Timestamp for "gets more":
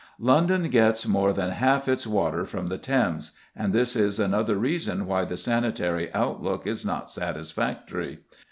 0.69-1.31